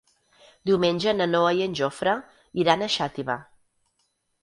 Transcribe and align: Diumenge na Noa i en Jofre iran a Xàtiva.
Diumenge 0.69 1.13
na 1.17 1.27
Noa 1.35 1.53
i 1.61 1.63
en 1.67 1.77
Jofre 1.81 2.17
iran 2.65 2.85
a 2.85 2.91
Xàtiva. 2.99 3.41